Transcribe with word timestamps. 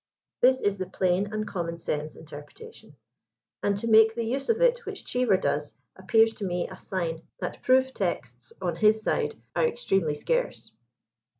'* 0.23 0.41
This 0.41 0.61
is 0.61 0.79
the 0.79 0.89
plain 0.89 1.31
and 1.31 1.47
common 1.47 1.77
sense 1.77 2.17
interpre 2.17 2.53
tation, 2.55 2.95
and 3.61 3.77
to 3.77 3.87
make 3.87 4.15
the 4.15 4.23
use 4.25 4.49
of 4.49 4.59
it 4.59 4.83
which 4.83 5.05
Cheever 5.05 5.37
does, 5.37 5.75
appears 5.95 6.33
to 6.33 6.43
me 6.43 6.67
a 6.67 6.75
sign 6.75 7.21
that 7.37 7.61
proof 7.61 7.93
texts 7.93 8.51
on 8.63 8.75
his 8.77 9.03
side 9.03 9.35
are 9.55 9.67
extremely 9.67 10.15
scarce. 10.15 10.71